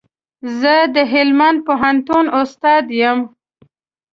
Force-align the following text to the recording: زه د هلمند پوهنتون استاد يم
زه 0.59 0.73
د 0.95 0.97
هلمند 1.11 1.57
پوهنتون 1.67 2.25
استاد 2.41 2.85
يم 3.01 3.19